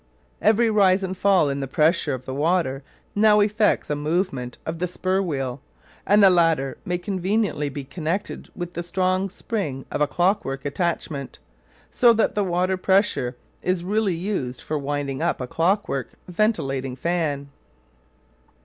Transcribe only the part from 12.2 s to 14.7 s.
the water pressure is really used